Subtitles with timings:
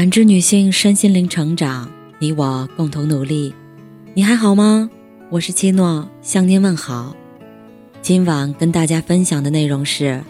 [0.00, 1.86] 感知女性身心灵成长，
[2.18, 3.54] 你我共同努力。
[4.14, 4.88] 你还好吗？
[5.28, 7.14] 我是七诺，向您问好。
[8.00, 10.24] 今晚跟大家分享的内容是：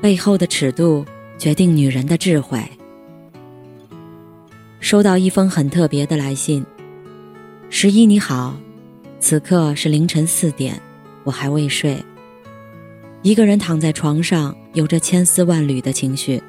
[0.00, 1.04] 背后的尺度
[1.36, 2.58] 决定女人的智慧。
[4.80, 6.64] 收到一封很特别的来信，
[7.68, 8.56] 十一你好，
[9.20, 10.80] 此刻是凌晨四点，
[11.24, 12.02] 我还未睡，
[13.20, 16.42] 一个人躺在床上，有着千丝万缕的情绪。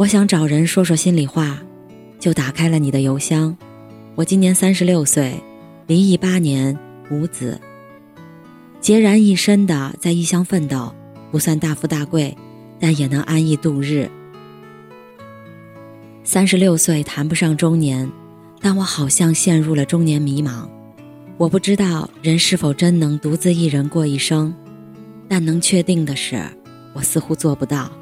[0.00, 1.58] 我想找人说说心里话，
[2.18, 3.54] 就打开了你的邮箱。
[4.14, 5.34] 我今年三十六岁，
[5.86, 6.74] 离异八年，
[7.10, 7.60] 无子。
[8.80, 10.90] 孑然一身的在异乡奋斗，
[11.30, 12.34] 不算大富大贵，
[12.80, 14.10] 但也能安逸度日。
[16.24, 18.10] 三十六岁谈不上中年，
[18.62, 20.66] 但我好像陷入了中年迷茫。
[21.36, 24.54] 我不知道人是否真能独自一人过一生，
[25.28, 26.42] 但能确定的是，
[26.94, 27.92] 我似乎做不到。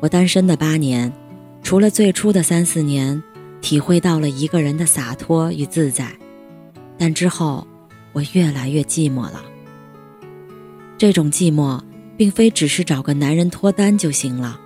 [0.00, 1.12] 我单身的八年，
[1.62, 3.22] 除了最初的三四年，
[3.60, 6.10] 体会到了一个人的洒脱与自在，
[6.96, 7.66] 但之后，
[8.14, 9.44] 我越来越寂寞了。
[10.96, 11.78] 这种寂寞，
[12.16, 14.58] 并非只是找个男人脱单就行了，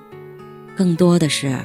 [0.76, 1.58] 更多的是，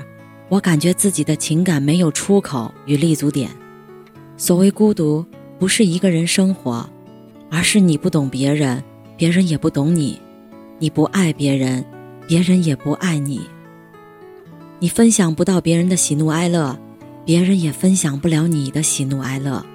[0.50, 3.52] 我感觉自己的情感没有出口与立足点。
[4.36, 5.23] 所谓孤独，
[5.59, 6.89] 不是一个人生活，
[7.52, 8.83] 而是你不懂别人，
[9.16, 10.20] 别人也不懂你；
[10.80, 11.86] 你不爱别人，
[12.28, 13.42] 别人也不爱你。
[14.82, 16.78] 你分享不到别人的喜怒哀乐，
[17.26, 19.66] 别人也分享不了你的喜怒哀乐。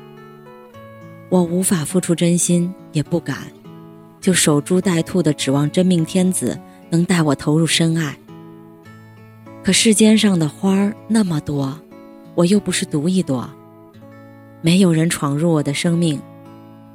[1.28, 3.36] 我无法付出真心，也不敢，
[4.18, 8.16] 就守株待兔的指望真命天子能带我投入深爱。
[9.62, 11.78] 可世间上的花儿那么多，
[12.34, 13.48] 我又不是独一朵，
[14.62, 16.18] 没有人闯入我的生命，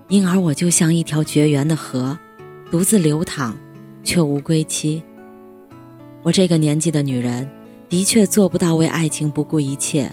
[0.07, 2.17] 因而我就像一条绝缘的河，
[2.71, 3.55] 独自流淌，
[4.03, 5.03] 却无归期。
[6.23, 7.47] 我这个年纪的女人。
[7.89, 10.11] 的确做不到为爱情不顾一切，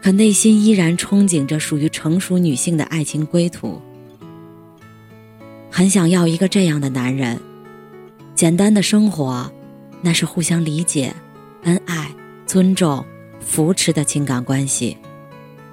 [0.00, 3.82] 可内心依然憧憬着属于成熟女性的爱情归途。
[5.70, 7.40] 很想要一个这样的男人，
[8.34, 9.50] 简单的生活，
[10.00, 11.12] 那是互相理解、
[11.64, 12.14] 恩爱、
[12.46, 13.04] 尊重、
[13.40, 14.96] 扶持的情感关系。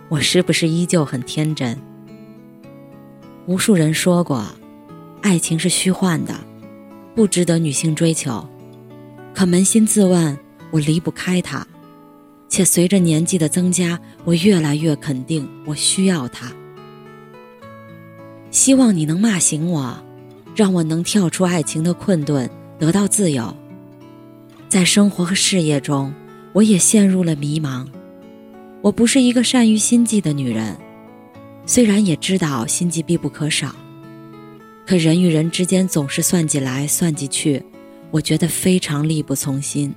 [0.09, 1.77] 我是不是依旧很天真？
[3.45, 4.43] 无数人说过，
[5.21, 6.33] 爱情是虚幻的，
[7.13, 8.47] 不值得女性追求。
[9.35, 10.35] 可扪心自问。
[10.71, 11.65] 我离不开他，
[12.49, 16.51] 且随着年纪的增加，我越来越肯定我需要他。
[18.51, 19.97] 希望你能骂醒我，
[20.55, 22.49] 让我能跳出爱情的困顿，
[22.79, 23.55] 得到自由。
[24.69, 26.13] 在生活和事业中，
[26.53, 27.85] 我也陷入了迷茫。
[28.81, 30.77] 我不是一个善于心计的女人，
[31.65, 33.75] 虽然也知道心计必不可少，
[34.85, 37.63] 可人与人之间总是算计来算计去，
[38.11, 39.93] 我觉得非常力不从心。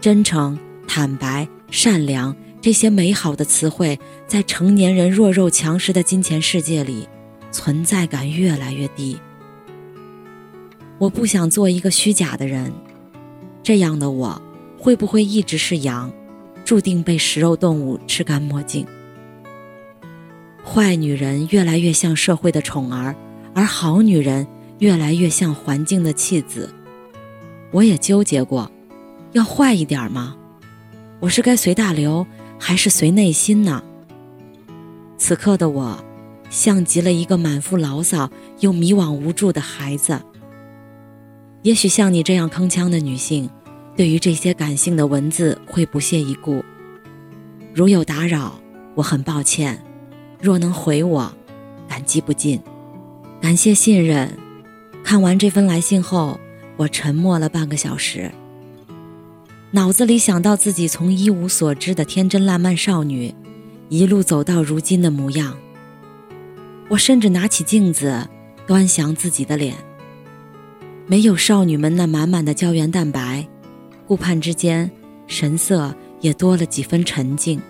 [0.00, 7.08] 真诚、坦白、善良，这些美好的词汇，在成年人弱肉强食的金钱世界里，
[7.50, 9.18] 存在感越来越低。
[10.98, 12.72] 我不想做一个虚假的人，
[13.62, 14.40] 这样的我，
[14.78, 16.12] 会不会一直是羊，
[16.64, 18.86] 注定被食肉动物吃干抹净？
[20.64, 23.14] 坏女人越来越像社会的宠儿，
[23.54, 24.46] 而好女人
[24.78, 26.72] 越来越像环境的弃子。
[27.72, 28.70] 我也纠结过。
[29.36, 30.34] 要坏一点吗？
[31.20, 32.26] 我是该随大流，
[32.58, 33.82] 还是随内心呢？
[35.18, 36.02] 此刻的我，
[36.48, 38.30] 像极了一个满腹牢骚
[38.60, 40.18] 又迷惘无助的孩子。
[41.60, 43.50] 也许像你这样铿锵的女性，
[43.94, 46.64] 对于这些感性的文字会不屑一顾。
[47.74, 48.58] 如有打扰，
[48.94, 49.78] 我很抱歉。
[50.40, 51.30] 若能回我，
[51.86, 52.58] 感激不尽。
[53.42, 54.32] 感谢信任。
[55.04, 56.40] 看完这封来信后，
[56.78, 58.32] 我沉默了半个小时。
[59.76, 63.34] 脑子里想到自己从一无所知的天真烂漫少女，
[63.90, 65.54] 一路走到如今的模样。
[66.88, 68.26] 我甚至拿起镜子，
[68.66, 69.74] 端详自己的脸。
[71.06, 73.46] 没有少女们那满满的胶原蛋白，
[74.06, 74.90] 顾盼之间，
[75.26, 77.60] 神色也多了几分沉静。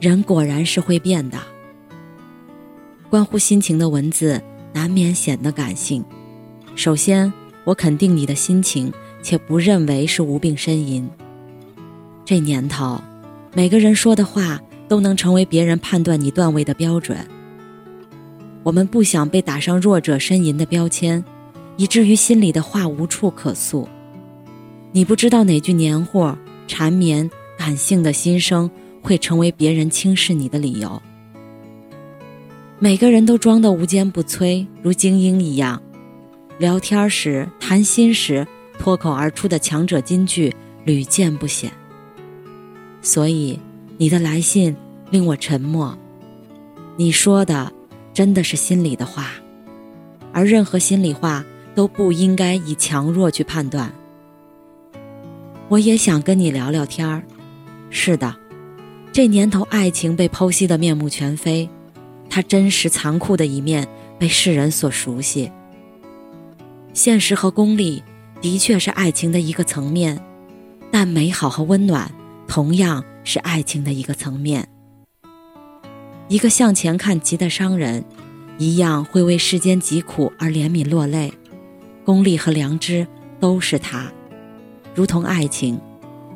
[0.00, 1.38] 人果然是会变的。
[3.08, 4.42] 关乎心情的文字，
[4.72, 6.04] 难免显得感性。
[6.74, 7.32] 首先，
[7.62, 8.92] 我肯定你的心情。
[9.26, 11.10] 且不认为是无病呻吟。
[12.24, 13.02] 这年头，
[13.54, 17.18] 每个人说的话都能成为别人判断你段位的标准。
[18.62, 21.24] 我们不想被打上弱者呻吟的标签，
[21.76, 23.88] 以至于心里的话无处可诉。
[24.92, 26.32] 你不知道哪句黏糊、
[26.68, 28.70] 缠绵、感性的心声
[29.02, 31.02] 会成为别人轻视你的理由。
[32.78, 35.82] 每个人都装得无坚不摧，如精英一样，
[36.60, 38.46] 聊天时、谈心时。
[38.78, 41.70] 脱口而出的强者金句，屡见不鲜。
[43.02, 43.58] 所以，
[43.98, 44.74] 你的来信
[45.10, 45.96] 令我沉默。
[46.96, 47.72] 你说的，
[48.12, 49.30] 真的是心里的话，
[50.32, 51.44] 而任何心里话
[51.74, 53.92] 都不应该以强弱去判断。
[55.68, 57.22] 我也想跟你聊聊天儿。
[57.90, 58.34] 是的，
[59.12, 61.68] 这年头爱情被剖析的面目全非，
[62.28, 63.86] 它真实残酷的一面
[64.18, 65.50] 被世人所熟悉。
[66.92, 68.02] 现实和功利
[68.40, 70.20] 的确是爱情的一个层面，
[70.90, 72.10] 但美好和温暖。
[72.48, 74.68] 同样是爱情的一个层面。
[76.28, 78.04] 一个向前看齐的商人，
[78.56, 81.32] 一样会为世间疾苦而怜悯落泪。
[82.04, 83.04] 功利和良知
[83.40, 84.12] 都是他，
[84.94, 85.80] 如同爱情，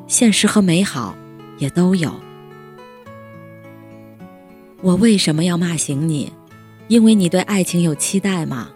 [0.05, 1.15] 现实和美好
[1.57, 2.13] 也都有。
[4.81, 6.33] 我为什么要骂醒你？
[6.89, 8.69] 因为你对爱情有期待吗？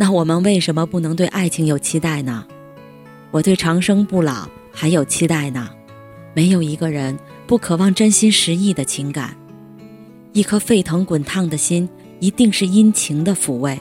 [0.00, 2.46] 那我们为什么不能对爱情有期待呢？
[3.30, 5.68] 我对长生不老还有期待呢。
[6.32, 9.36] 没有一个人不渴望真心实意的情感，
[10.32, 11.86] 一颗沸腾滚烫的心
[12.18, 13.78] 一定是因情的抚慰。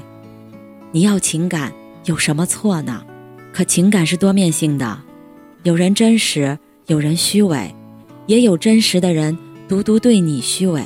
[0.92, 1.72] 你要情感
[2.04, 3.02] 有什么错呢？
[3.54, 5.00] 可情感是多面性的，
[5.64, 7.74] 有人真实，有人虚伪，
[8.26, 9.38] 也有真实的人
[9.70, 10.84] 独独对你虚伪，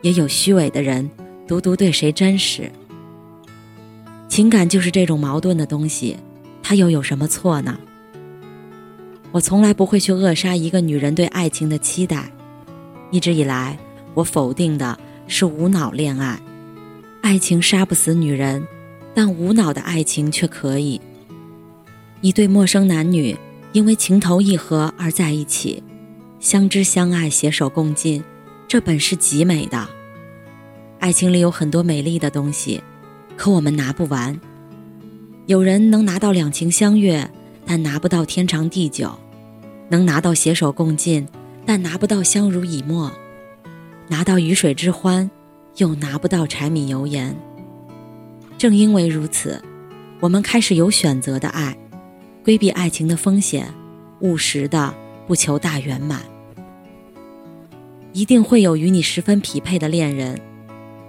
[0.00, 1.10] 也有虚伪的人
[1.46, 2.72] 独独对谁真实。
[4.32, 6.16] 情感就是这种矛盾的东西，
[6.62, 7.78] 它又有什么错呢？
[9.30, 12.32] 我从来不会去扼杀一个女人对爱情的期待。
[13.10, 13.78] 一直以来，
[14.14, 16.40] 我否定的是无脑恋爱。
[17.20, 18.66] 爱情杀不死女人，
[19.14, 20.98] 但无脑的爱情却可以。
[22.22, 23.36] 一对陌生男女
[23.72, 25.82] 因为情投意合而在一起，
[26.40, 28.24] 相知相爱，携手共进，
[28.66, 29.86] 这本是极美的。
[31.00, 32.82] 爱情里有很多美丽的东西，
[33.36, 34.40] 可我们拿不完。
[35.46, 37.30] 有人能拿到两情相悦。
[37.64, 39.16] 但拿不到天长地久，
[39.88, 41.26] 能拿到携手共进，
[41.64, 43.08] 但拿不到相濡以沫；
[44.08, 45.30] 拿到鱼水之欢，
[45.76, 47.36] 又拿不到柴米油盐。
[48.58, 49.62] 正因为如此，
[50.18, 51.76] 我们开始有选择的爱，
[52.44, 53.72] 规避爱情的风险，
[54.20, 54.92] 务实的
[55.28, 56.20] 不求大圆满。
[58.12, 60.38] 一定会有与你十分匹配的恋人，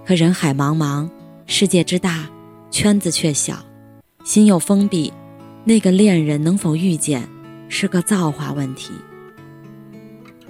[0.06, 1.10] 可人海茫茫，
[1.46, 2.28] 世界之大，
[2.70, 3.64] 圈子却小，
[4.24, 5.12] 心又封闭。
[5.64, 7.28] 那个恋人能否遇见，
[7.68, 8.92] 是个造化问题。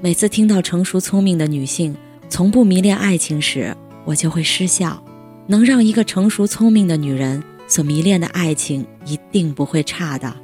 [0.00, 1.96] 每次听到成熟聪明的女性
[2.28, 5.02] 从不迷恋爱情时，我就会失笑。
[5.46, 10.34] 能让一个成熟聪明的女人所迷恋的爱情，一定不会差的，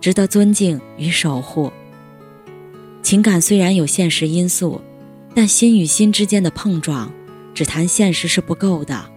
[0.00, 1.70] 值得尊敬与守护。
[3.02, 4.80] 情感虽然有现实因素，
[5.34, 7.12] 但心与心之间的碰撞，
[7.52, 9.11] 只谈现实是不够的。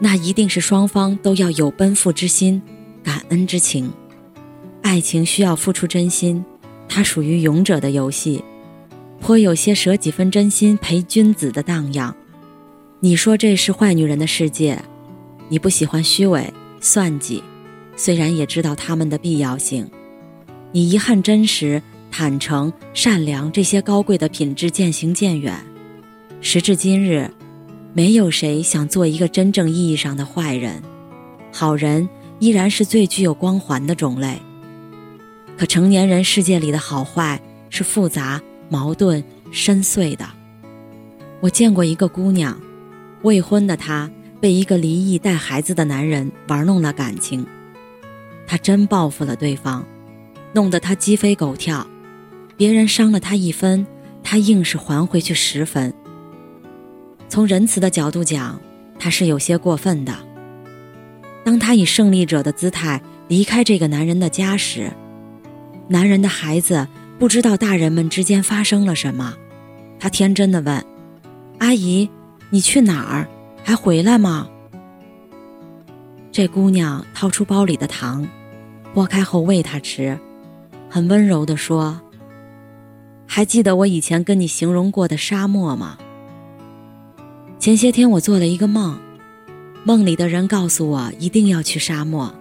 [0.00, 2.60] 那一定是双方都要有奔赴之心。
[3.02, 3.90] 感恩之情，
[4.82, 6.44] 爱情需要付出真心，
[6.88, 8.44] 它属于勇者的游戏，
[9.20, 12.14] 颇有些舍几分真心陪君子的荡漾。
[13.00, 14.82] 你说这是坏女人的世界，
[15.48, 17.42] 你不喜欢虚伪算计，
[17.96, 19.90] 虽然也知道他们的必要性，
[20.72, 25.54] 你遗憾真实、坦诚、善良这些高贵的品质渐行渐远。
[26.42, 27.30] 时至今日，
[27.92, 30.82] 没有谁想做一个真正意义上的坏人，
[31.52, 32.08] 好人。
[32.40, 34.40] 依然是最具有光环的种类。
[35.58, 40.26] 可成年人世界里的好坏是复杂、矛盾、深邃的。
[41.40, 42.58] 我见过一个姑娘，
[43.20, 47.46] 未婚的她被一个离异带孩子的男人玩弄了感情，
[48.46, 49.84] 她真报复了对方，
[50.54, 51.86] 弄得他鸡飞狗跳。
[52.56, 53.86] 别人伤了他一分，
[54.22, 55.92] 他硬是还回去十分。
[57.30, 58.60] 从仁慈的角度讲，
[58.98, 60.12] 他是有些过分的。
[61.44, 64.90] 当他以胜利者的姿态离开这个男人的家时，
[65.86, 66.88] 男人的孩子
[67.20, 69.32] 不知道大人们之间发生了什么。
[70.00, 70.84] 他天真的问
[71.60, 72.10] ：“阿姨，
[72.50, 73.28] 你去哪儿？
[73.62, 74.48] 还回来吗？”
[76.32, 78.26] 这姑娘掏出包里的糖，
[78.92, 80.18] 剥开后喂他吃，
[80.88, 82.00] 很温柔地说
[83.24, 85.96] ：“还记得我以前跟你形容过的沙漠吗？
[87.60, 88.98] 前些天我做了一个梦。”
[89.84, 92.34] 梦里的人告诉我一定要去沙漠，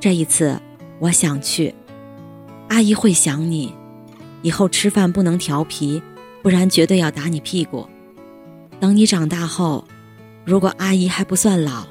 [0.00, 0.58] 这一次
[0.98, 1.74] 我想去。
[2.68, 3.74] 阿姨会想你，
[4.42, 6.02] 以后吃饭不能调皮，
[6.42, 7.86] 不然绝对要打你屁股。
[8.80, 9.84] 等你长大后，
[10.44, 11.86] 如果阿姨还不算老，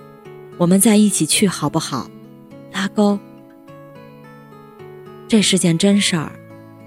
[0.58, 2.10] 我们再一起去好不好？
[2.72, 3.20] 拉钩。
[5.28, 6.32] 这是件真事儿，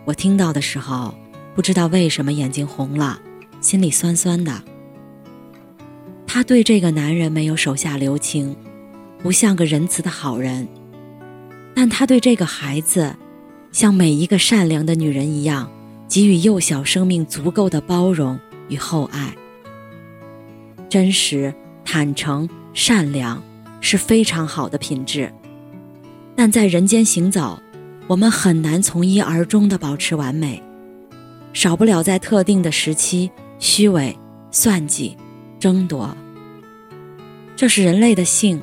[0.04, 1.14] 我听到的时候，
[1.54, 3.20] 不知道为什么眼睛红了，
[3.60, 4.62] 心里酸酸的。
[6.32, 8.54] 他对这个男人没有手下留情，
[9.18, 10.68] 不像个仁慈的好人。
[11.74, 13.16] 但他对这个孩子，
[13.72, 15.68] 像每一个善良的女人一样，
[16.08, 19.34] 给予幼小生命足够的包容与厚爱。
[20.88, 21.52] 真实、
[21.84, 23.42] 坦诚、善良
[23.80, 25.32] 是非常好的品质，
[26.36, 27.60] 但在人间行走，
[28.06, 30.62] 我们很难从一而终地保持完美，
[31.52, 34.16] 少不了在特定的时期虚伪、
[34.52, 35.16] 算计、
[35.60, 36.16] 争夺。
[37.54, 38.60] 这是人类的性，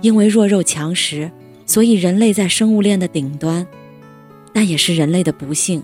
[0.00, 1.30] 因为弱肉强食，
[1.66, 3.66] 所以人类在生物链的顶端，
[4.52, 5.82] 但也是人类的不幸，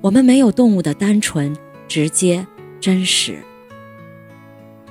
[0.00, 1.54] 我们没有动物的单纯、
[1.86, 2.44] 直接、
[2.80, 3.38] 真实。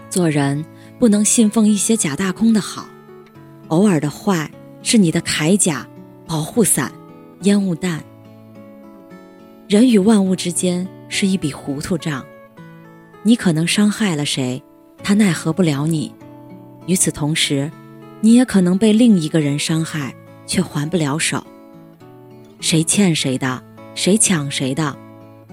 [0.09, 0.63] 做人
[1.00, 2.88] 不能信奉一些假大空的好，
[3.69, 4.51] 偶尔的坏
[4.83, 5.88] 是你的铠甲、
[6.27, 6.91] 保护伞、
[7.41, 8.03] 烟雾弹。
[9.67, 12.23] 人与万物之间是一笔糊涂账，
[13.23, 14.62] 你可能伤害了谁，
[15.03, 16.12] 他奈何不了你；
[16.88, 17.69] 与此同时，
[18.22, 20.15] 你也可能被另一个人伤害，
[20.48, 21.45] 却还不了手。
[22.62, 23.62] 谁欠谁的，
[23.93, 24.98] 谁抢谁的，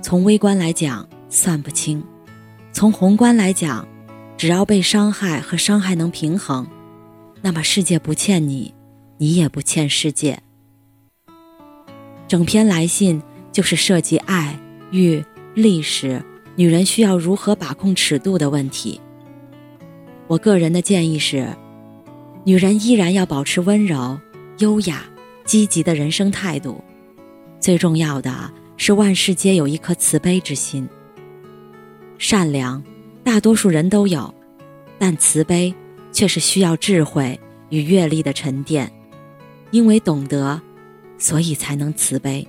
[0.00, 2.02] 从微观来讲算不清，
[2.73, 3.87] 从宏观来讲。
[4.37, 6.66] 只要被伤害和伤害能平衡，
[7.42, 8.73] 那么世界不欠你，
[9.19, 10.40] 你也不欠世界。
[12.26, 14.59] 整篇来信就是涉及爱、
[14.92, 16.25] 欲、历史，
[16.57, 18.99] 女人需要如何把控尺度的问题。
[20.30, 21.44] 我个人的建议是，
[22.44, 24.16] 女人依然要保持温柔、
[24.58, 25.02] 优雅、
[25.44, 26.80] 积极的人生态度，
[27.58, 30.88] 最重要的是万事皆有一颗慈悲之心，
[32.16, 32.80] 善良。
[33.25, 34.32] 大多数人都有，
[35.00, 35.75] 但慈悲
[36.12, 37.38] 却是需要智慧
[37.70, 38.88] 与阅历的沉淀。
[39.72, 40.60] 因为懂得，
[41.18, 42.46] 所以才能慈悲。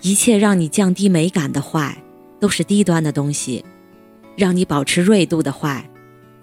[0.00, 2.02] 一切让你降低美感的坏，
[2.40, 3.62] 都是低端的东西；
[4.34, 5.88] 让你保持锐度的坏，